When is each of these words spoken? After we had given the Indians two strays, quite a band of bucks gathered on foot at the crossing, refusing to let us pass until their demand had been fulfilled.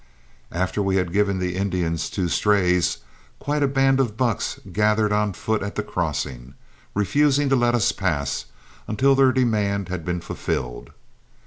After 0.51 0.81
we 0.81 0.95
had 0.95 1.13
given 1.13 1.37
the 1.37 1.55
Indians 1.55 2.09
two 2.09 2.27
strays, 2.27 2.97
quite 3.37 3.61
a 3.61 3.67
band 3.67 3.99
of 3.99 4.17
bucks 4.17 4.59
gathered 4.71 5.11
on 5.11 5.31
foot 5.33 5.61
at 5.61 5.75
the 5.75 5.83
crossing, 5.83 6.55
refusing 6.95 7.49
to 7.49 7.55
let 7.55 7.75
us 7.75 7.91
pass 7.91 8.45
until 8.87 9.13
their 9.13 9.31
demand 9.31 9.89
had 9.89 10.03
been 10.03 10.19
fulfilled. 10.19 10.89